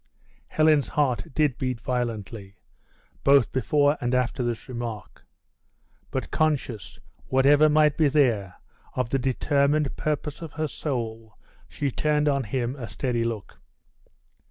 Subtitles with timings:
[0.47, 2.55] Helen's heart did beat violently,
[3.23, 5.23] both before and after this remark;
[6.09, 8.55] but conscious, whatever might be there,
[8.95, 11.37] of the determined purpose of her soul,
[11.69, 13.59] she turned on him a steady look.